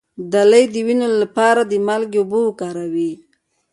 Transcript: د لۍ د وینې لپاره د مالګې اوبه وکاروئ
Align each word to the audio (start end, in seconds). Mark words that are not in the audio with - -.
د 0.31 0.33
لۍ 0.51 0.63
د 0.73 0.75
وینې 0.87 1.09
لپاره 1.21 1.61
د 1.65 1.73
مالګې 1.87 2.19
اوبه 2.21 2.39
وکاروئ 2.43 3.11